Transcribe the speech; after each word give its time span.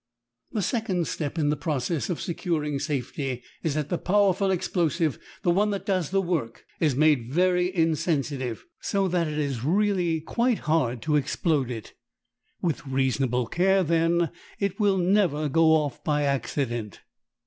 The 0.51 0.63
second 0.63 1.05
step 1.07 1.37
in 1.37 1.49
the 1.49 1.55
process 1.55 2.09
of 2.09 2.19
securing 2.19 2.79
safety 2.79 3.43
is 3.61 3.75
that 3.75 3.89
the 3.89 3.99
powerful 3.99 4.49
explosive, 4.49 5.19
the 5.43 5.51
one 5.51 5.69
that 5.69 5.85
does 5.85 6.09
the 6.09 6.23
work, 6.23 6.65
is 6.79 6.95
made 6.95 7.31
very 7.31 7.71
insensitive, 7.75 8.65
so 8.79 9.07
that 9.07 9.27
it 9.27 9.37
is 9.37 9.63
really 9.63 10.19
quite 10.19 10.57
hard 10.65 11.03
to 11.03 11.17
explode 11.17 11.69
it. 11.69 11.93
With 12.63 12.87
reasonable 12.87 13.45
care, 13.45 13.83
then, 13.83 14.31
it 14.57 14.79
will 14.79 14.97
never 14.97 15.47
go 15.47 15.65
off 15.73 16.03
by 16.03 16.23
accident. 16.23 17.01